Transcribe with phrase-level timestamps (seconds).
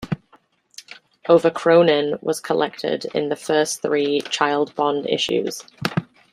[1.29, 5.63] Over kronen was collected in the first three "child bond" issues.